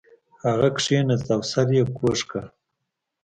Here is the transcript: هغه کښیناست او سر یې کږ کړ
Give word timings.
هغه 0.45 0.67
کښیناست 0.77 1.27
او 1.35 1.41
سر 1.51 1.67
یې 1.77 1.83
کږ 1.97 2.19
کړ 2.29 2.43